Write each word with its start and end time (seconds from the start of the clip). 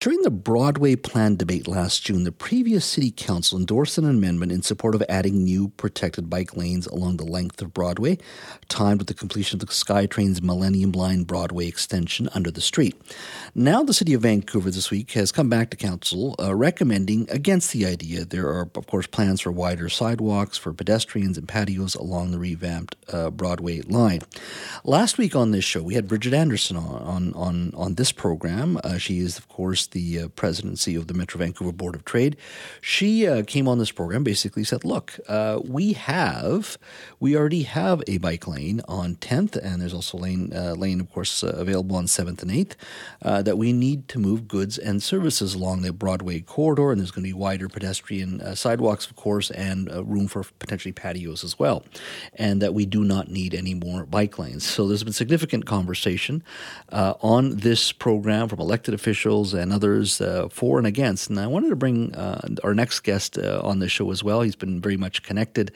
During 0.00 0.22
the 0.22 0.30
Broadway 0.30 0.96
plan 0.96 1.36
debate 1.36 1.68
last 1.68 2.02
June, 2.02 2.24
the 2.24 2.32
previous 2.32 2.86
City 2.86 3.10
Council 3.10 3.58
endorsed 3.58 3.98
an 3.98 4.08
amendment 4.08 4.50
in 4.50 4.62
support 4.62 4.94
of 4.94 5.04
adding 5.10 5.44
new 5.44 5.68
protected 5.68 6.30
bike 6.30 6.56
lanes 6.56 6.86
along 6.86 7.18
the 7.18 7.26
length 7.26 7.60
of 7.60 7.74
Broadway, 7.74 8.16
timed 8.70 9.00
with 9.00 9.08
the 9.08 9.14
completion 9.14 9.56
of 9.56 9.60
the 9.60 9.66
SkyTrain's 9.70 10.40
Millennium 10.40 10.92
Line 10.92 11.24
Broadway 11.24 11.66
extension 11.66 12.30
under 12.32 12.50
the 12.50 12.62
street. 12.62 12.98
Now, 13.54 13.82
the 13.82 13.92
City 13.92 14.14
of 14.14 14.22
Vancouver 14.22 14.70
this 14.70 14.90
week 14.90 15.10
has 15.10 15.32
come 15.32 15.50
back 15.50 15.68
to 15.68 15.76
Council 15.76 16.34
uh, 16.40 16.54
recommending 16.54 17.28
against 17.28 17.70
the 17.72 17.84
idea. 17.84 18.24
There 18.24 18.48
are, 18.48 18.70
of 18.74 18.86
course, 18.86 19.06
plans 19.06 19.42
for 19.42 19.52
wider 19.52 19.90
sidewalks 19.90 20.56
for 20.56 20.72
pedestrians 20.72 21.36
and 21.36 21.46
patios 21.46 21.94
along 21.94 22.30
the 22.30 22.38
revamped 22.38 22.96
uh, 23.12 23.28
Broadway 23.28 23.82
line. 23.82 24.20
Last 24.82 25.18
week 25.18 25.36
on 25.36 25.50
this 25.50 25.66
show, 25.66 25.82
we 25.82 25.92
had 25.92 26.08
Bridgitte 26.08 26.32
Anderson 26.32 26.78
on, 26.78 27.02
on, 27.02 27.34
on, 27.34 27.74
on 27.76 27.94
this 27.96 28.12
program. 28.12 28.80
Uh, 28.82 28.96
she 28.96 29.18
is, 29.18 29.36
of 29.36 29.46
course, 29.46 29.89
the 29.90 30.20
uh, 30.20 30.28
presidency 30.28 30.94
of 30.94 31.06
the 31.06 31.14
Metro 31.14 31.38
Vancouver 31.38 31.72
Board 31.72 31.94
of 31.94 32.04
Trade, 32.04 32.36
she 32.80 33.26
uh, 33.26 33.42
came 33.42 33.68
on 33.68 33.78
this 33.78 33.90
program 33.90 34.24
basically 34.24 34.64
said, 34.64 34.84
look, 34.84 35.18
uh, 35.28 35.60
we 35.64 35.92
have, 35.94 36.78
we 37.18 37.36
already 37.36 37.62
have 37.62 38.02
a 38.06 38.18
bike 38.18 38.46
lane 38.46 38.80
on 38.88 39.16
10th, 39.16 39.56
and 39.56 39.80
there's 39.80 39.94
also 39.94 40.18
lane, 40.18 40.52
uh, 40.54 40.74
lane 40.76 41.00
of 41.00 41.10
course, 41.12 41.42
uh, 41.42 41.54
available 41.56 41.96
on 41.96 42.06
7th 42.06 42.42
and 42.42 42.50
8th, 42.50 42.72
uh, 43.22 43.42
that 43.42 43.58
we 43.58 43.72
need 43.72 44.08
to 44.08 44.18
move 44.18 44.48
goods 44.48 44.78
and 44.78 45.02
services 45.02 45.54
along 45.54 45.82
the 45.82 45.92
Broadway 45.92 46.40
corridor, 46.40 46.90
and 46.90 47.00
there's 47.00 47.10
going 47.10 47.24
to 47.24 47.28
be 47.28 47.34
wider 47.34 47.68
pedestrian 47.68 48.54
sidewalks, 48.54 49.06
of 49.06 49.16
course, 49.16 49.50
and 49.50 49.90
room 50.08 50.28
for 50.28 50.44
potentially 50.58 50.92
patios 50.92 51.44
as 51.44 51.58
well, 51.58 51.84
and 52.34 52.62
that 52.62 52.74
we 52.74 52.86
do 52.86 53.04
not 53.04 53.28
need 53.28 53.54
any 53.54 53.74
more 53.74 54.06
bike 54.06 54.38
lanes. 54.38 54.66
So 54.66 54.86
there's 54.86 55.04
been 55.04 55.12
significant 55.12 55.66
conversation 55.66 56.42
on 56.90 57.56
this 57.56 57.92
program 57.92 58.48
from 58.48 58.60
elected 58.60 58.94
officials 58.94 59.54
and 59.54 59.72
others 59.80 60.20
uh, 60.20 60.46
for 60.50 60.76
and 60.76 60.86
against. 60.86 61.30
And 61.30 61.40
I 61.40 61.46
wanted 61.46 61.70
to 61.70 61.76
bring 61.76 62.14
uh, 62.14 62.46
our 62.62 62.74
next 62.74 63.00
guest 63.00 63.38
uh, 63.38 63.62
on 63.64 63.78
the 63.78 63.88
show 63.88 64.10
as 64.10 64.22
well. 64.22 64.42
He's 64.42 64.56
been 64.56 64.78
very 64.78 64.98
much 64.98 65.22
connected 65.22 65.72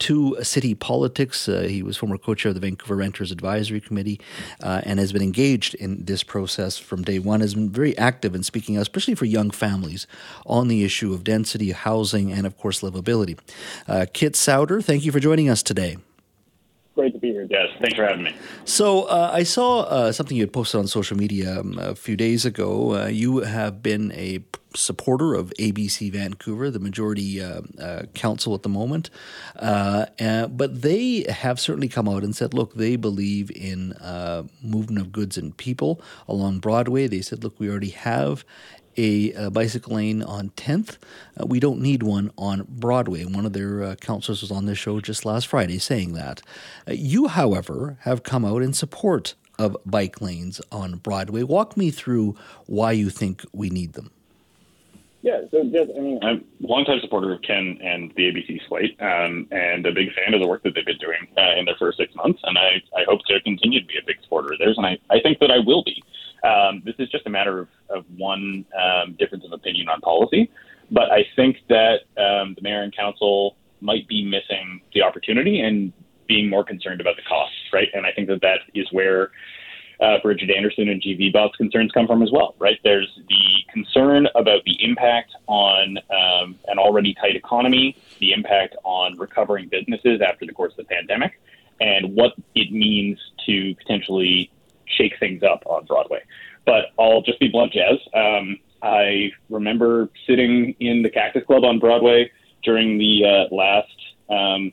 to 0.00 0.36
city 0.42 0.74
politics. 0.74 1.48
Uh, 1.48 1.60
he 1.60 1.80
was 1.84 1.96
former 1.96 2.18
co 2.18 2.34
chair 2.34 2.50
of 2.50 2.56
the 2.56 2.60
Vancouver 2.60 2.96
Renters 2.96 3.30
Advisory 3.30 3.80
Committee 3.80 4.20
uh, 4.60 4.80
and 4.84 4.98
has 4.98 5.12
been 5.12 5.22
engaged 5.22 5.74
in 5.76 6.04
this 6.04 6.24
process 6.24 6.78
from 6.78 7.02
day 7.02 7.20
one, 7.20 7.40
has 7.40 7.54
been 7.54 7.70
very 7.70 7.96
active 7.96 8.34
in 8.34 8.42
speaking, 8.42 8.76
out, 8.76 8.82
especially 8.82 9.14
for 9.14 9.26
young 9.26 9.50
families, 9.52 10.08
on 10.46 10.66
the 10.66 10.82
issue 10.82 11.14
of 11.14 11.22
density, 11.22 11.70
housing, 11.70 12.32
and 12.32 12.46
of 12.46 12.58
course, 12.58 12.80
livability. 12.80 13.38
Kit 14.12 14.34
Sauder, 14.34 14.80
thank 14.80 15.04
you 15.04 15.12
for 15.12 15.20
joining 15.20 15.48
us 15.48 15.62
today. 15.62 15.96
Here, 17.34 17.46
Des. 17.48 17.66
Thanks 17.80 17.96
for 17.96 18.06
having 18.06 18.22
me. 18.22 18.36
So, 18.64 19.06
uh, 19.06 19.32
I 19.34 19.42
saw 19.42 19.80
uh, 19.80 20.12
something 20.12 20.36
you 20.36 20.44
had 20.44 20.52
posted 20.52 20.78
on 20.78 20.86
social 20.86 21.16
media 21.16 21.58
um, 21.58 21.76
a 21.80 21.96
few 21.96 22.16
days 22.16 22.44
ago. 22.44 22.94
Uh, 22.94 23.06
you 23.06 23.38
have 23.38 23.82
been 23.82 24.12
a 24.12 24.44
supporter 24.76 25.34
of 25.34 25.52
ABC 25.58 26.12
Vancouver, 26.12 26.70
the 26.70 26.78
majority 26.78 27.42
uh, 27.42 27.62
uh, 27.80 28.02
council 28.14 28.54
at 28.54 28.62
the 28.62 28.68
moment. 28.68 29.10
Uh, 29.56 30.06
but 30.46 30.82
they 30.82 31.26
have 31.28 31.58
certainly 31.58 31.88
come 31.88 32.08
out 32.08 32.22
and 32.22 32.36
said, 32.36 32.54
look, 32.54 32.74
they 32.74 32.94
believe 32.94 33.50
in 33.50 33.96
movement 34.62 35.00
of 35.00 35.10
goods 35.10 35.36
and 35.36 35.56
people 35.56 36.00
along 36.28 36.60
Broadway. 36.60 37.08
They 37.08 37.20
said, 37.20 37.42
look, 37.42 37.58
we 37.58 37.68
already 37.68 37.90
have 37.90 38.44
a, 38.96 39.32
a 39.32 39.50
bicycle 39.50 39.96
lane 39.96 40.22
on 40.22 40.50
10th. 40.50 40.98
Uh, 41.38 41.46
we 41.46 41.60
don't 41.60 41.80
need 41.80 42.02
one 42.02 42.30
on 42.36 42.66
Broadway. 42.68 43.24
One 43.24 43.46
of 43.46 43.52
their 43.52 43.82
uh, 43.82 43.94
counselors 43.96 44.42
was 44.42 44.50
on 44.50 44.66
this 44.66 44.78
show 44.78 45.00
just 45.00 45.24
last 45.24 45.46
Friday 45.46 45.78
saying 45.78 46.14
that. 46.14 46.42
Uh, 46.88 46.92
you, 46.92 47.28
however, 47.28 47.98
have 48.00 48.22
come 48.22 48.44
out 48.44 48.62
in 48.62 48.72
support 48.72 49.34
of 49.58 49.76
bike 49.86 50.20
lanes 50.20 50.60
on 50.72 50.96
Broadway. 50.96 51.42
Walk 51.42 51.76
me 51.76 51.90
through 51.90 52.36
why 52.66 52.92
you 52.92 53.10
think 53.10 53.44
we 53.52 53.70
need 53.70 53.92
them. 53.92 54.10
Yeah, 55.24 55.40
so 55.50 55.64
just, 55.64 55.90
I 55.96 56.00
mean, 56.00 56.18
I'm 56.22 56.44
a 56.62 56.66
longtime 56.66 57.00
supporter 57.00 57.32
of 57.32 57.40
Ken 57.40 57.78
and 57.82 58.12
the 58.14 58.24
ABC 58.30 58.60
slate, 58.68 58.94
um, 59.00 59.48
and 59.50 59.86
a 59.86 59.90
big 59.90 60.12
fan 60.12 60.34
of 60.34 60.40
the 60.40 60.46
work 60.46 60.62
that 60.64 60.74
they've 60.74 60.84
been 60.84 60.98
doing 60.98 61.26
uh, 61.38 61.58
in 61.58 61.64
their 61.64 61.76
first 61.78 61.96
six 61.96 62.14
months. 62.14 62.40
And 62.44 62.58
I, 62.58 62.82
I 62.94 63.04
hope 63.08 63.24
to 63.28 63.40
continue 63.40 63.80
to 63.80 63.86
be 63.86 63.96
a 63.96 64.04
big 64.06 64.16
supporter 64.22 64.52
of 64.52 64.58
theirs, 64.58 64.76
and 64.76 64.84
I, 64.84 64.98
I 65.08 65.20
think 65.20 65.38
that 65.38 65.50
I 65.50 65.60
will 65.60 65.82
be. 65.82 66.04
Um, 66.44 66.82
this 66.84 66.94
is 66.98 67.08
just 67.08 67.26
a 67.26 67.30
matter 67.30 67.58
of, 67.60 67.68
of 67.88 68.04
one 68.16 68.64
um, 68.80 69.16
difference 69.18 69.44
of 69.44 69.52
opinion 69.52 69.88
on 69.88 70.00
policy. 70.00 70.50
But 70.90 71.10
I 71.10 71.26
think 71.34 71.56
that 71.68 72.00
um, 72.18 72.54
the 72.54 72.62
mayor 72.62 72.82
and 72.82 72.94
council 72.94 73.56
might 73.80 74.06
be 74.08 74.24
missing 74.24 74.80
the 74.92 75.02
opportunity 75.02 75.60
and 75.60 75.92
being 76.26 76.48
more 76.48 76.64
concerned 76.64 77.00
about 77.00 77.16
the 77.16 77.22
costs, 77.22 77.56
right? 77.72 77.88
And 77.92 78.06
I 78.06 78.12
think 78.12 78.28
that 78.28 78.40
that 78.42 78.60
is 78.74 78.86
where 78.92 79.30
uh, 80.00 80.18
Bridgitte 80.24 80.54
Anderson 80.54 80.88
and 80.88 81.00
GVBOT's 81.00 81.56
concerns 81.56 81.92
come 81.92 82.06
from 82.06 82.22
as 82.22 82.30
well, 82.32 82.54
right? 82.58 82.78
There's 82.82 83.08
the 83.28 83.72
concern 83.72 84.26
about 84.34 84.64
the 84.64 84.76
impact 84.82 85.32
on 85.46 85.98
um, 86.10 86.58
an 86.66 86.78
already 86.78 87.14
tight 87.14 87.36
economy, 87.36 87.96
the 88.18 88.32
impact 88.32 88.76
on 88.84 89.16
recovering 89.18 89.68
businesses 89.68 90.20
after 90.20 90.46
the 90.46 90.52
course 90.52 90.72
of 90.72 90.78
the 90.78 90.94
pandemic, 90.94 91.40
and 91.80 92.14
what 92.14 92.32
it 92.54 92.72
means 92.72 93.18
to 93.46 93.74
potentially 93.76 94.50
shake 94.86 95.18
things 95.18 95.42
up 95.42 95.62
on 95.66 95.84
Broadway. 95.86 96.22
But 96.64 96.86
I'll 96.98 97.22
just 97.22 97.40
be 97.40 97.48
blunt, 97.48 97.72
Jas. 97.72 97.98
Um, 98.14 98.58
I 98.82 99.32
remember 99.50 100.08
sitting 100.26 100.74
in 100.80 101.02
the 101.02 101.10
Cactus 101.10 101.44
Club 101.46 101.64
on 101.64 101.78
Broadway 101.78 102.30
during 102.62 102.98
the 102.98 103.24
uh, 103.24 103.54
last 103.54 103.88
um, 104.30 104.72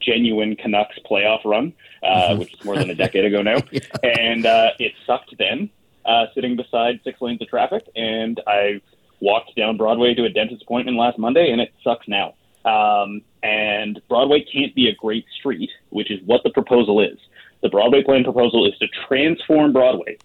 genuine 0.00 0.56
Canucks 0.56 0.98
playoff 1.10 1.44
run, 1.44 1.72
uh, 2.02 2.06
mm-hmm. 2.06 2.38
which 2.40 2.54
is 2.54 2.64
more 2.64 2.76
than 2.76 2.90
a 2.90 2.94
decade 2.94 3.24
ago 3.24 3.42
now. 3.42 3.58
yeah. 3.70 3.80
And 4.02 4.46
uh, 4.46 4.70
it 4.78 4.92
sucked 5.06 5.34
then, 5.38 5.70
uh, 6.04 6.26
sitting 6.34 6.56
beside 6.56 7.00
six 7.04 7.20
lanes 7.20 7.40
of 7.42 7.48
traffic. 7.48 7.84
And 7.96 8.40
I 8.46 8.80
walked 9.20 9.56
down 9.56 9.76
Broadway 9.76 10.14
to 10.14 10.24
a 10.24 10.28
dentist 10.28 10.62
appointment 10.62 10.96
last 10.96 11.18
Monday, 11.18 11.50
and 11.50 11.60
it 11.60 11.72
sucks 11.82 12.06
now. 12.08 12.34
Um, 12.64 13.22
and 13.42 14.00
Broadway 14.08 14.44
can't 14.50 14.74
be 14.74 14.88
a 14.88 14.94
great 14.94 15.26
street, 15.38 15.70
which 15.90 16.10
is 16.10 16.20
what 16.24 16.42
the 16.44 16.50
proposal 16.50 17.00
is. 17.00 17.18
The 17.64 17.70
Broadway 17.70 18.02
plan 18.04 18.24
proposal 18.24 18.66
is 18.66 18.76
to 18.76 18.86
transform 19.08 19.72
Broadway 19.72 20.18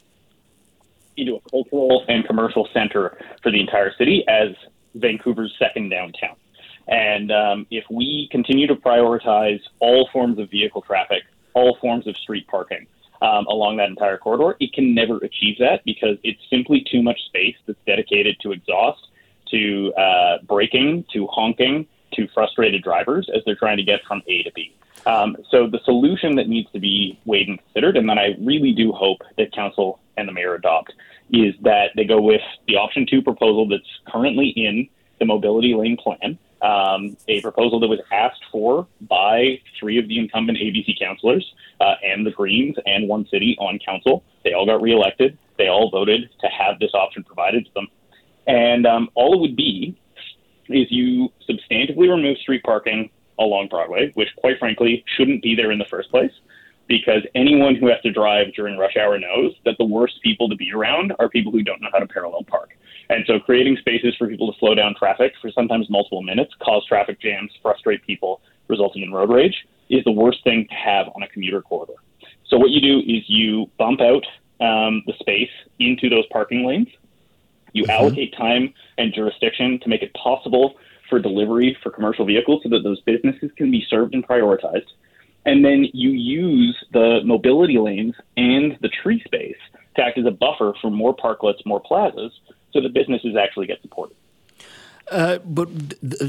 into 1.15 1.35
a 1.35 1.49
cultural 1.49 2.03
and 2.09 2.25
commercial 2.27 2.67
center 2.73 3.17
for 3.41 3.49
the 3.49 3.61
entire 3.61 3.93
city 3.97 4.25
as 4.27 4.49
Vancouver's 4.95 5.55
second 5.57 5.87
downtown. 5.87 6.35
And 6.89 7.31
um, 7.31 7.65
if 7.71 7.85
we 7.89 8.27
continue 8.29 8.67
to 8.67 8.75
prioritize 8.75 9.61
all 9.79 10.09
forms 10.11 10.37
of 10.37 10.51
vehicle 10.51 10.81
traffic, 10.81 11.23
all 11.53 11.77
forms 11.79 12.07
of 12.07 12.17
street 12.17 12.45
parking 12.47 12.87
um, 13.21 13.45
along 13.45 13.77
that 13.77 13.87
entire 13.87 14.17
corridor, 14.17 14.57
it 14.59 14.73
can 14.73 14.93
never 14.93 15.15
achieve 15.19 15.57
that 15.59 15.79
because 15.85 16.17
it's 16.25 16.41
simply 16.49 16.85
too 16.91 17.01
much 17.01 17.23
space 17.27 17.55
that's 17.65 17.79
dedicated 17.87 18.35
to 18.41 18.51
exhaust, 18.51 19.07
to 19.49 19.93
uh, 19.93 20.39
braking, 20.45 21.05
to 21.13 21.25
honking, 21.27 21.87
to 22.15 22.27
frustrated 22.33 22.83
drivers 22.83 23.29
as 23.33 23.43
they're 23.45 23.55
trying 23.55 23.77
to 23.77 23.83
get 23.83 24.01
from 24.05 24.21
A 24.27 24.43
to 24.43 24.51
B. 24.51 24.75
Um, 25.05 25.37
so 25.49 25.67
the 25.67 25.79
solution 25.85 26.35
that 26.35 26.47
needs 26.47 26.71
to 26.71 26.79
be 26.79 27.19
weighed 27.25 27.47
and 27.47 27.59
considered, 27.59 27.97
and 27.97 28.09
that 28.09 28.17
I 28.17 28.35
really 28.39 28.73
do 28.73 28.91
hope 28.91 29.21
that 29.37 29.51
council 29.53 29.99
and 30.17 30.27
the 30.27 30.31
mayor 30.31 30.55
adopt, 30.55 30.93
is 31.31 31.53
that 31.61 31.91
they 31.95 32.05
go 32.05 32.19
with 32.19 32.41
the 32.67 32.75
option 32.75 33.05
two 33.09 33.21
proposal 33.21 33.67
that's 33.67 33.83
currently 34.07 34.49
in 34.49 34.89
the 35.19 35.25
mobility 35.25 35.73
lane 35.73 35.97
plan, 35.97 36.37
um, 36.61 37.15
a 37.27 37.41
proposal 37.41 37.79
that 37.79 37.87
was 37.87 37.99
asked 38.11 38.43
for 38.51 38.87
by 39.01 39.59
three 39.79 39.97
of 39.97 40.07
the 40.07 40.17
incumbent 40.17 40.57
ABC 40.57 40.99
councillors 40.99 41.45
uh, 41.79 41.95
and 42.03 42.25
the 42.25 42.31
Greens 42.31 42.75
and 42.85 43.09
OneCity 43.09 43.55
on 43.59 43.79
council. 43.85 44.23
They 44.43 44.53
all 44.53 44.65
got 44.65 44.81
reelected. 44.81 45.37
They 45.57 45.67
all 45.67 45.89
voted 45.91 46.29
to 46.41 46.47
have 46.47 46.79
this 46.79 46.91
option 46.93 47.23
provided 47.23 47.65
to 47.65 47.71
them. 47.73 47.87
And 48.47 48.87
um, 48.87 49.09
all 49.13 49.33
it 49.35 49.41
would 49.41 49.55
be 49.55 49.97
is 50.69 50.87
you 50.89 51.29
substantively 51.47 52.09
remove 52.09 52.37
street 52.37 52.63
parking 52.63 53.09
along 53.39 53.67
Broadway, 53.69 54.11
which 54.13 54.29
quite 54.37 54.59
frankly 54.59 55.03
shouldn't 55.17 55.41
be 55.41 55.55
there 55.55 55.71
in 55.71 55.79
the 55.79 55.85
first 55.85 56.09
place 56.11 56.31
because 56.89 57.21
anyone 57.35 57.75
who 57.75 57.87
has 57.87 58.01
to 58.01 58.11
drive 58.11 58.47
during 58.55 58.77
rush 58.77 58.97
hour 58.97 59.17
knows 59.17 59.53
that 59.63 59.77
the 59.77 59.85
worst 59.85 60.21
people 60.23 60.49
to 60.49 60.55
be 60.55 60.73
around 60.73 61.13
are 61.19 61.29
people 61.29 61.51
who 61.51 61.61
don't 61.61 61.79
know 61.81 61.89
how 61.93 61.99
to 61.99 62.07
parallel 62.07 62.43
park. 62.43 62.75
And 63.09 63.23
so 63.27 63.39
creating 63.39 63.77
spaces 63.77 64.15
for 64.17 64.27
people 64.27 64.51
to 64.51 64.59
slow 64.59 64.73
down 64.73 64.95
traffic 64.97 65.33
for 65.39 65.51
sometimes 65.51 65.89
multiple 65.89 66.23
minutes, 66.23 66.51
cause 66.59 66.83
traffic 66.87 67.21
jams, 67.21 67.51
frustrate 67.61 68.05
people, 68.05 68.41
resulting 68.67 69.03
in 69.03 69.13
road 69.13 69.29
rage, 69.29 69.67
is 69.89 70.03
the 70.03 70.11
worst 70.11 70.43
thing 70.43 70.67
to 70.67 70.75
have 70.75 71.07
on 71.15 71.21
a 71.21 71.27
commuter 71.27 71.61
corridor. 71.61 71.93
So 72.47 72.57
what 72.57 72.71
you 72.71 72.81
do 72.81 72.99
is 72.99 73.23
you 73.27 73.69
bump 73.77 74.01
out 74.01 74.25
um, 74.59 75.03
the 75.05 75.13
space 75.19 75.51
into 75.79 76.09
those 76.09 76.25
parking 76.31 76.65
lanes. 76.65 76.87
You 77.73 77.83
mm-hmm. 77.83 77.91
allocate 77.91 78.35
time 78.35 78.73
and 78.97 79.13
jurisdiction 79.13 79.79
to 79.83 79.89
make 79.89 80.01
it 80.01 80.11
possible 80.15 80.75
for 81.09 81.19
delivery 81.19 81.77
for 81.81 81.91
commercial 81.91 82.25
vehicles 82.25 82.61
so 82.63 82.69
that 82.69 82.83
those 82.83 83.01
businesses 83.01 83.51
can 83.55 83.71
be 83.71 83.85
served 83.89 84.13
and 84.13 84.27
prioritized. 84.27 84.87
And 85.45 85.63
then 85.63 85.87
you 85.93 86.11
use 86.11 86.77
the 86.91 87.21
mobility 87.23 87.77
lanes 87.77 88.15
and 88.37 88.77
the 88.81 88.89
tree 88.89 89.21
space 89.25 89.57
to 89.95 90.03
act 90.03 90.17
as 90.17 90.25
a 90.25 90.31
buffer 90.31 90.73
for 90.81 90.91
more 90.91 91.15
parklets, 91.15 91.65
more 91.65 91.79
plazas, 91.79 92.31
so 92.71 92.81
that 92.81 92.93
businesses 92.93 93.35
actually 93.35 93.67
get 93.67 93.81
supported. 93.81 94.15
Uh, 95.11 95.39
but 95.39 95.69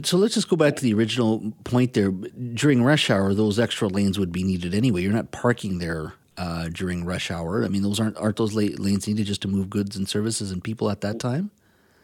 so 0.04 0.16
let's 0.16 0.34
just 0.34 0.48
go 0.48 0.56
back 0.56 0.76
to 0.76 0.82
the 0.82 0.94
original 0.94 1.52
point 1.64 1.92
there. 1.92 2.10
During 2.10 2.82
rush 2.82 3.10
hour, 3.10 3.34
those 3.34 3.58
extra 3.58 3.88
lanes 3.88 4.18
would 4.18 4.32
be 4.32 4.42
needed 4.42 4.74
anyway. 4.74 5.02
You're 5.02 5.12
not 5.12 5.32
parking 5.32 5.78
there 5.78 6.14
uh, 6.38 6.68
during 6.72 7.04
rush 7.04 7.30
hour. 7.30 7.64
I 7.64 7.68
mean, 7.68 7.82
those 7.82 8.00
aren't 8.00 8.16
aren't 8.16 8.36
those 8.36 8.54
lanes 8.54 9.06
needed 9.06 9.26
just 9.26 9.42
to 9.42 9.48
move 9.48 9.68
goods 9.68 9.96
and 9.96 10.08
services 10.08 10.50
and 10.50 10.64
people 10.64 10.90
at 10.90 11.02
that 11.02 11.18
time? 11.18 11.50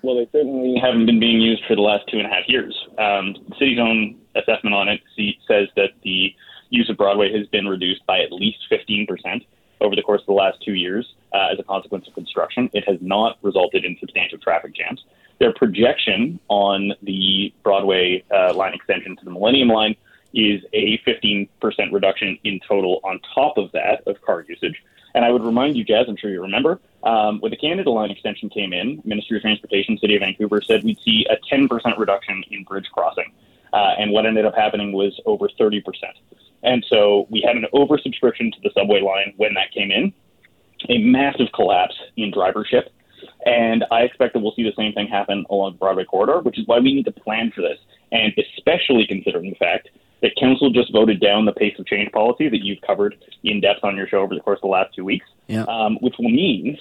Well, 0.06 0.14
they 0.14 0.28
certainly 0.30 0.78
haven't 0.80 1.06
been 1.06 1.18
being 1.18 1.40
used 1.40 1.64
for 1.66 1.74
the 1.74 1.82
last 1.82 2.06
two 2.06 2.18
and 2.18 2.28
a 2.28 2.30
half 2.30 2.44
years. 2.46 2.72
Um, 2.96 3.34
the 3.48 3.56
city's 3.58 3.80
own 3.80 4.16
assessment 4.36 4.72
on 4.72 4.86
it 4.86 5.00
says 5.48 5.66
that 5.74 5.90
the 6.04 6.32
use 6.70 6.88
of 6.88 6.96
Broadway 6.96 7.36
has 7.36 7.48
been 7.48 7.66
reduced 7.66 8.06
by 8.06 8.20
at 8.20 8.30
least 8.30 8.58
15% 8.70 9.44
over 9.80 9.96
the 9.96 10.02
course 10.02 10.20
of 10.20 10.26
the 10.26 10.32
last 10.32 10.58
two 10.64 10.74
years 10.74 11.12
uh, 11.34 11.48
as 11.52 11.58
a 11.58 11.64
consequence 11.64 12.06
of 12.06 12.14
construction. 12.14 12.70
It 12.72 12.88
has 12.88 12.98
not 13.00 13.38
resulted 13.42 13.84
in 13.84 13.96
substantial 13.98 14.38
traffic 14.38 14.76
jams. 14.76 15.02
Their 15.40 15.52
projection 15.52 16.38
on 16.46 16.92
the 17.02 17.52
Broadway 17.64 18.22
uh, 18.32 18.54
line 18.54 18.74
extension 18.74 19.16
to 19.16 19.24
the 19.24 19.32
Millennium 19.32 19.70
line 19.70 19.96
is 20.32 20.62
a 20.72 20.98
15% 20.98 21.48
reduction 21.90 22.38
in 22.44 22.60
total 22.60 23.00
on 23.02 23.18
top 23.34 23.58
of 23.58 23.72
that 23.72 24.06
of 24.06 24.22
car 24.22 24.44
usage. 24.48 24.80
And 25.16 25.24
I 25.24 25.30
would 25.30 25.42
remind 25.42 25.78
you, 25.78 25.82
Jas, 25.82 26.04
I'm 26.08 26.16
sure 26.16 26.30
you 26.30 26.42
remember, 26.42 26.78
um, 27.02 27.40
when 27.40 27.50
the 27.50 27.56
Canada 27.56 27.90
Line 27.90 28.10
extension 28.10 28.50
came 28.50 28.74
in, 28.74 29.00
Ministry 29.02 29.38
of 29.38 29.42
Transportation, 29.42 29.96
City 29.96 30.14
of 30.14 30.20
Vancouver 30.20 30.60
said 30.60 30.84
we'd 30.84 31.00
see 31.00 31.26
a 31.30 31.38
10% 31.50 31.70
reduction 31.96 32.44
in 32.50 32.64
bridge 32.64 32.84
crossing. 32.92 33.32
Uh, 33.72 33.94
and 33.98 34.10
what 34.10 34.26
ended 34.26 34.44
up 34.44 34.54
happening 34.54 34.92
was 34.92 35.18
over 35.24 35.48
30%. 35.48 35.82
And 36.62 36.84
so 36.90 37.26
we 37.30 37.40
had 37.40 37.56
an 37.56 37.64
oversubscription 37.72 38.52
to 38.52 38.60
the 38.62 38.70
subway 38.74 39.00
line 39.00 39.32
when 39.38 39.54
that 39.54 39.72
came 39.72 39.90
in, 39.90 40.12
a 40.90 40.98
massive 40.98 41.48
collapse 41.54 41.94
in 42.18 42.30
drivership. 42.30 42.90
And 43.46 43.86
I 43.90 44.02
expect 44.02 44.34
that 44.34 44.40
we'll 44.40 44.54
see 44.54 44.64
the 44.64 44.74
same 44.76 44.92
thing 44.92 45.08
happen 45.08 45.46
along 45.48 45.72
the 45.72 45.78
Broadway 45.78 46.04
corridor, 46.04 46.40
which 46.40 46.58
is 46.58 46.66
why 46.66 46.78
we 46.80 46.92
need 46.94 47.06
to 47.06 47.12
plan 47.12 47.52
for 47.54 47.62
this. 47.62 47.78
And 48.12 48.34
especially 48.36 49.06
considering 49.06 49.48
the 49.48 49.56
fact 49.56 49.85
Council 50.66 50.82
just 50.82 50.92
voted 50.92 51.20
down 51.20 51.44
the 51.44 51.52
pace 51.52 51.78
of 51.78 51.86
change 51.86 52.10
policy 52.12 52.48
that 52.48 52.64
you've 52.64 52.80
covered 52.86 53.16
in 53.44 53.60
depth 53.60 53.80
on 53.82 53.96
your 53.96 54.06
show 54.06 54.18
over 54.18 54.34
the 54.34 54.40
course 54.40 54.58
of 54.58 54.62
the 54.62 54.68
last 54.68 54.94
two 54.94 55.04
weeks, 55.04 55.26
yeah. 55.48 55.64
um, 55.64 55.96
which 56.00 56.14
will 56.18 56.30
mean 56.30 56.78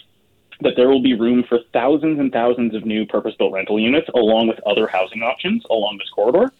that 0.61 0.73
there 0.77 0.87
will 0.89 1.01
be 1.01 1.13
room 1.13 1.43
for 1.47 1.59
thousands 1.73 2.19
and 2.19 2.31
thousands 2.31 2.73
of 2.73 2.85
new 2.85 3.05
purpose 3.05 3.33
built 3.37 3.53
rental 3.53 3.79
units 3.79 4.07
along 4.15 4.47
with 4.47 4.59
other 4.65 4.87
housing 4.87 5.21
options 5.21 5.63
along 5.69 5.97
this 5.97 6.09
corridor. 6.09 6.51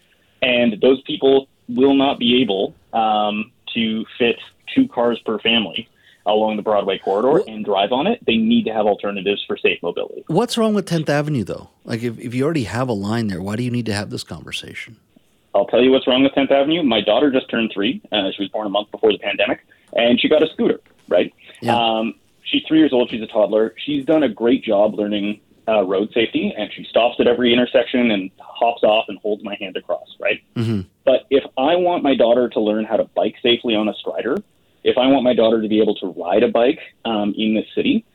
And 0.42 0.80
those 0.82 1.02
people 1.04 1.48
will 1.70 1.96
not 1.96 2.20
be 2.20 2.42
able 2.42 2.76
um, 2.94 3.52
to 3.74 4.06
fit 4.18 4.38
two 4.74 4.88
cars 4.88 5.20
per 5.26 5.40
family 5.40 5.88
along 6.28 6.58
the 6.58 6.64
Broadway 6.64 6.98
corridor 6.98 7.44
and 7.48 7.64
drive 7.64 7.92
on 7.92 8.08
it. 8.08 8.20
They 8.26 8.36
need 8.36 8.66
to 8.66 8.74
have 8.74 8.86
alternatives 8.86 9.44
for 9.48 9.58
safe 9.58 9.82
mobility. 9.82 10.24
What's 10.28 10.58
wrong 10.58 10.74
with 10.74 10.88
10th 10.88 11.08
Avenue, 11.08 11.44
though? 11.44 11.70
Like, 11.84 12.04
if, 12.04 12.20
if 12.20 12.34
you 12.34 12.44
already 12.44 12.64
have 12.64 12.90
a 12.90 12.94
line 12.94 13.28
there, 13.28 13.42
why 13.42 13.56
do 13.56 13.64
you 13.64 13.72
need 13.72 13.86
to 13.86 13.94
have 13.94 14.10
this 14.10 14.24
conversation? 14.24 14.98
I'll 15.56 15.66
tell 15.66 15.82
you 15.82 15.90
what's 15.90 16.06
wrong 16.06 16.22
with 16.24 16.34
10th 16.34 16.52
Avenue. 16.52 16.84
My 16.84 17.02
daughter 17.02 17.32
just 17.32 17.50
turned 17.50 17.72
three. 17.74 18.02
Uh, 18.12 18.32
she 18.36 18.44
was 18.44 18.50
born 18.52 18.68
a 18.68 18.70
month 18.70 18.92
before 18.92 19.12
the 19.12 19.18
pandemic, 19.18 19.66
and 19.94 20.20
she 20.20 20.28
got 20.28 20.44
a 20.44 20.48
scooter, 20.54 20.82
right? 21.08 21.34
Yeah. 21.62 21.78
Um, 21.78 22.16
she's 22.44 22.64
three 22.68 22.80
years 22.80 22.92
old. 22.92 23.10
She's 23.10 23.22
a 23.22 23.28
toddler. 23.28 23.74
She's 23.78 24.06
done 24.06 24.24
a 24.24 24.30
great 24.30 24.64
job 24.64 24.96
learning 24.96 25.40
uh, 25.68 25.84
road 25.84 26.12
safety, 26.14 26.54
and 26.56 26.72
she 26.74 26.84
stops 26.84 27.16
at 27.20 27.28
every 27.28 27.54
intersection 27.54 28.12
and 28.12 28.30
hops 28.40 28.84
off 28.84 29.06
and 29.08 29.18
holds 29.20 29.44
my 29.44 29.56
hand 29.56 29.78
across, 29.78 30.08
right? 30.20 30.42
Mm-hmm. 30.56 30.82
But 31.06 31.22
if 31.30 31.44
I 31.58 31.76
want 31.76 32.04
my 32.04 32.16
daughter 32.16 32.50
to 32.50 32.60
learn 32.60 32.86
how 32.86 32.98
to 32.98 33.06
bike 33.16 33.36
safely 33.42 33.76
on 33.76 33.88
a 33.88 33.94
strider, 33.94 34.38
if 34.84 34.98
I 34.98 35.08
want 35.08 35.24
my 35.24 35.34
daughter 35.34 35.62
to 35.62 35.68
be 35.68 35.82
able 35.82 35.96
to 35.96 36.08
ride 36.08 36.44
a 36.44 36.50
bike 36.50 36.80
um, 37.06 37.34
in 37.38 37.56
this 37.56 37.66
city, 37.74 38.06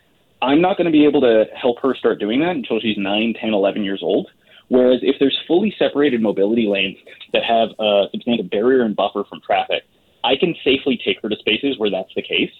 I'm 0.42 0.60
not 0.60 0.76
going 0.76 0.86
to 0.86 0.92
be 0.92 1.04
able 1.04 1.20
to 1.22 1.46
help 1.54 1.80
her 1.80 1.94
start 1.94 2.20
doing 2.20 2.40
that 2.40 2.56
until 2.56 2.80
she's 2.80 2.96
9, 2.96 3.34
10, 3.40 3.52
11 3.52 3.84
years 3.84 4.00
old. 4.02 4.30
Whereas 4.70 5.00
if 5.02 5.16
there's 5.18 5.36
fully 5.48 5.74
separated 5.78 6.22
mobility 6.22 6.66
lanes 6.66 6.96
that 7.32 7.42
have 7.42 7.70
a 7.80 8.06
substantial 8.12 8.44
barrier 8.44 8.82
and 8.82 8.94
buffer 8.94 9.24
from 9.28 9.40
traffic, 9.44 9.82
I 10.22 10.36
can 10.36 10.54
safely 10.64 10.98
take 11.04 11.20
her 11.22 11.28
to 11.28 11.36
spaces 11.36 11.76
where 11.76 11.90
that's 11.90 12.14
the 12.14 12.22
case 12.22 12.52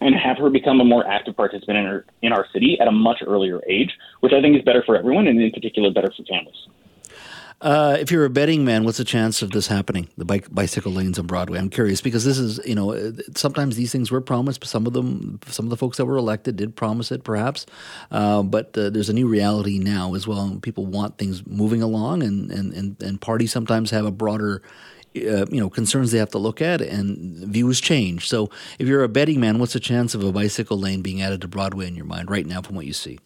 and 0.00 0.14
have 0.14 0.38
her 0.38 0.48
become 0.48 0.80
a 0.80 0.84
more 0.84 1.06
active 1.06 1.36
participant 1.36 1.76
in 1.76 1.86
our, 1.86 2.04
in 2.22 2.32
our 2.32 2.46
city 2.54 2.78
at 2.80 2.88
a 2.88 2.92
much 2.92 3.18
earlier 3.26 3.60
age, 3.68 3.90
which 4.20 4.32
I 4.32 4.40
think 4.40 4.56
is 4.56 4.62
better 4.62 4.82
for 4.84 4.96
everyone 4.96 5.26
and 5.26 5.40
in 5.40 5.50
particular 5.50 5.90
better 5.90 6.10
for 6.16 6.24
families. 6.24 6.56
Uh, 7.58 7.96
if 7.98 8.10
you're 8.10 8.26
a 8.26 8.30
betting 8.30 8.66
man, 8.66 8.84
what's 8.84 8.98
the 8.98 9.04
chance 9.04 9.40
of 9.40 9.50
this 9.50 9.66
happening? 9.66 10.08
The 10.18 10.26
bike 10.26 10.46
bicycle 10.54 10.92
lanes 10.92 11.18
on 11.18 11.26
Broadway. 11.26 11.58
I'm 11.58 11.70
curious 11.70 12.02
because 12.02 12.22
this 12.22 12.38
is, 12.38 12.60
you 12.66 12.74
know, 12.74 13.14
sometimes 13.34 13.76
these 13.76 13.90
things 13.90 14.10
were 14.10 14.20
promised. 14.20 14.60
But 14.60 14.68
some 14.68 14.86
of 14.86 14.92
them, 14.92 15.40
some 15.46 15.64
of 15.64 15.70
the 15.70 15.76
folks 15.78 15.96
that 15.96 16.04
were 16.04 16.18
elected 16.18 16.56
did 16.56 16.76
promise 16.76 17.10
it, 17.10 17.24
perhaps. 17.24 17.64
Uh, 18.10 18.42
but 18.42 18.76
uh, 18.76 18.90
there's 18.90 19.08
a 19.08 19.14
new 19.14 19.26
reality 19.26 19.78
now 19.78 20.14
as 20.14 20.26
well. 20.26 20.58
People 20.60 20.84
want 20.84 21.16
things 21.16 21.46
moving 21.46 21.80
along, 21.80 22.22
and 22.22 22.50
and 22.50 22.74
and, 22.74 23.02
and 23.02 23.20
parties 23.22 23.52
sometimes 23.52 23.90
have 23.90 24.04
a 24.04 24.12
broader 24.12 24.60
uh, 25.16 25.46
you 25.46 25.58
know 25.58 25.70
concerns 25.70 26.12
they 26.12 26.18
have 26.18 26.30
to 26.30 26.38
look 26.38 26.60
at 26.60 26.82
and 26.82 27.36
views 27.48 27.80
change. 27.80 28.28
So 28.28 28.50
if 28.78 28.86
you're 28.86 29.02
a 29.02 29.08
betting 29.08 29.40
man, 29.40 29.58
what's 29.58 29.72
the 29.72 29.80
chance 29.80 30.14
of 30.14 30.22
a 30.22 30.30
bicycle 30.30 30.78
lane 30.78 31.00
being 31.00 31.22
added 31.22 31.40
to 31.40 31.48
Broadway 31.48 31.88
in 31.88 31.96
your 31.96 32.04
mind 32.04 32.30
right 32.30 32.44
now 32.46 32.60
from 32.60 32.76
what 32.76 32.84
you 32.84 32.92
see? 32.92 33.18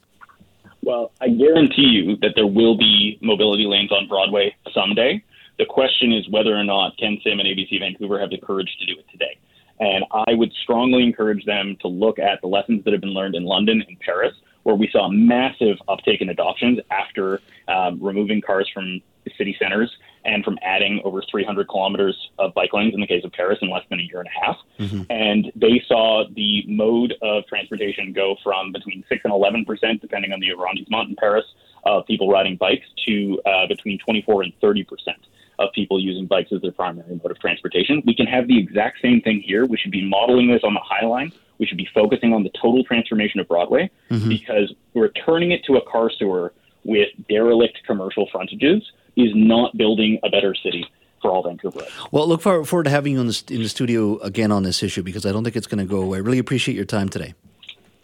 Well, 0.83 1.13
I 1.21 1.29
guarantee 1.29 1.83
you 1.83 2.17
that 2.23 2.33
there 2.35 2.47
will 2.47 2.77
be 2.77 3.19
mobility 3.21 3.67
lanes 3.67 3.93
on 3.93 4.09
Broadway 4.09 4.55
someday. 4.75 5.23
The 5.59 5.67
question 5.67 6.13
is 6.13 6.29
whether 6.31 6.57
or 6.57 6.65
not 6.65 6.97
Ken 6.97 7.19
Sim 7.23 7.39
and 7.39 7.49
ABC 7.49 7.81
Vancouver 7.81 8.19
have 8.19 8.31
the 8.31 8.39
courage 8.39 8.75
to 8.79 8.87
do 8.87 8.99
it 8.99 9.07
today. 9.11 9.39
And 9.79 10.05
I 10.11 10.35
would 10.35 10.53
strongly 10.63 11.05
encourage 11.05 11.45
them 11.45 11.77
to 11.81 11.89
look 11.89 12.19
at 12.19 12.41
the 12.41 12.47
lessons 12.47 12.85
that 12.85 12.93
have 12.93 13.01
been 13.01 13.15
learned 13.15 13.35
in 13.35 13.45
London 13.45 13.83
and 13.87 13.99
Paris, 14.01 14.35
where 14.63 14.75
we 14.75 14.89
saw 14.91 15.09
massive 15.09 15.77
uptake 15.89 16.21
in 16.21 16.29
adoptions 16.29 16.79
after 16.91 17.41
um, 17.69 17.99
removing 18.03 18.41
cars 18.41 18.69
from 18.73 19.01
city 19.37 19.57
centers 19.61 19.91
and 20.25 20.45
from 20.45 20.59
adding 20.63 21.01
over 21.05 21.23
300 21.31 21.69
kilometers 21.69 22.31
of 22.39 22.53
bike 22.55 22.73
lanes 22.73 22.95
in 22.95 23.01
the 23.01 23.07
case 23.07 23.25
of 23.25 23.33
Paris 23.33 23.59
in 23.63 23.71
less 23.71 23.85
than 23.89 24.01
a 24.01 24.03
year 24.03 24.21
and 24.21 24.29
a 24.29 24.45
half. 24.45 24.57
Mm-hmm. 24.79 25.03
And 25.11 25.53
they 25.55 25.83
saw 25.87 26.25
the 26.35 26.65
mode 26.67 27.15
of 27.23 27.47
transportation 27.47 28.13
go 28.13 28.37
from 28.43 28.73
between 28.73 29.05
6 29.09 29.21
and 29.25 29.33
11 29.33 29.65
percent, 29.65 30.01
depending 30.01 30.33
on 30.33 30.41
the 30.41 30.51
arrondissement 30.53 31.11
in 31.11 31.17
Paris, 31.17 31.45
of 31.85 32.07
people 32.07 32.29
riding 32.29 32.57
bikes 32.57 32.87
to 33.07 33.41
uh, 33.47 33.67
between 33.67 33.99
24 33.99 34.43
and 34.43 34.53
30 34.61 34.85
percent 34.85 35.19
of 35.59 35.71
people 35.75 36.01
using 36.01 36.27
bikes 36.27 36.51
as 36.53 36.63
their 36.63 36.73
primary 36.73 37.21
mode 37.23 37.31
of 37.31 37.39
transportation. 37.39 38.03
We 38.07 38.15
can 38.15 38.27
have 38.27 38.49
the 38.49 38.59
exact 38.59 38.99
same 39.03 39.21
thing 39.21 39.43
here. 39.45 39.67
We 39.67 39.77
should 39.77 39.91
be 39.91 40.07
modeling 40.09 40.49
this 40.51 40.63
on 40.65 40.75
the 40.75 40.81
High 40.81 41.07
Line. 41.07 41.33
We 41.59 41.67
should 41.67 41.77
be 41.77 41.89
focusing 41.93 42.33
on 42.33 42.43
the 42.43 42.51
total 42.51 42.83
transformation 42.83 43.39
of 43.39 43.47
Broadway 43.47 43.91
mm-hmm. 44.11 44.29
because 44.29 44.73
we're 44.95 45.11
turning 45.11 45.51
it 45.51 45.63
to 45.67 45.77
a 45.77 45.83
car 45.83 46.11
sewer 46.11 46.55
with 46.85 47.09
derelict 47.29 47.79
commercial 47.87 48.27
frontages 48.33 48.83
is 49.17 49.31
not 49.35 49.77
building 49.77 50.19
a 50.23 50.31
better 50.31 50.55
city 50.55 50.87
for 51.21 51.31
all 51.31 51.45
Vancouverites. 51.45 51.91
Well, 52.11 52.27
look 52.27 52.41
forward 52.41 52.85
to 52.85 52.91
having 52.91 53.13
you 53.13 53.21
in 53.21 53.27
the, 53.27 53.43
in 53.51 53.63
the 53.63 53.69
studio 53.69 54.19
again 54.19 54.51
on 54.51 54.63
this 54.63 54.83
issue 54.83 55.03
because 55.03 55.27
I 55.27 55.33
don't 55.33 55.45
think 55.45 55.57
it's 55.57 55.67
going 55.67 55.87
to 55.87 55.91
go 55.91 56.01
away. 56.01 56.21
Really 56.21 56.39
appreciate 56.39 56.75
your 56.75 56.87
time 56.87 57.09
today. 57.09 57.35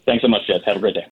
Thanks 0.05 0.23
so 0.23 0.29
much, 0.29 0.47
Jed. 0.47 0.63
Have 0.67 0.77
a 0.77 0.81
great 0.81 0.95
day. 0.95 1.07